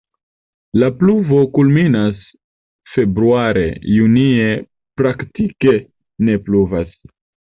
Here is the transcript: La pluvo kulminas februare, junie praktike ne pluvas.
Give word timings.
La 0.83 0.87
pluvo 1.01 1.41
kulminas 1.57 2.23
februare, 2.95 3.67
junie 3.97 4.49
praktike 5.01 5.77
ne 6.31 6.41
pluvas. 6.49 6.99